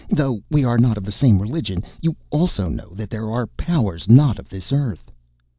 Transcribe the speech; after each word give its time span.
Though 0.09 0.41
we 0.49 0.63
are 0.65 0.79
not 0.79 0.97
of 0.97 1.03
the 1.03 1.11
same 1.11 1.39
religion, 1.39 1.83
you 2.01 2.15
also 2.31 2.67
know 2.69 2.89
that 2.95 3.11
there 3.11 3.29
are 3.29 3.45
powers 3.45 4.09
not 4.09 4.39
of 4.39 4.49
this 4.49 4.71
earth." 4.73 5.11